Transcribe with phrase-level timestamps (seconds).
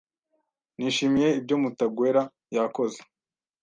[0.77, 2.21] Nishimiye ibyo Mutagwera
[2.55, 2.99] yakoze.